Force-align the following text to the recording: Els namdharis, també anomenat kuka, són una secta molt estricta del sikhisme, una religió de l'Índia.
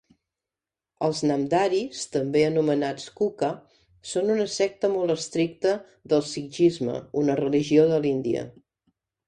Els 1.07 1.19
namdharis, 1.31 1.99
també 2.15 2.41
anomenat 2.45 3.05
kuka, 3.21 3.51
són 4.13 4.33
una 4.37 4.49
secta 4.55 4.91
molt 4.95 5.17
estricta 5.19 5.77
del 6.15 6.27
sikhisme, 6.33 6.99
una 7.25 7.39
religió 7.45 7.89
de 7.97 8.05
l'Índia. 8.09 8.47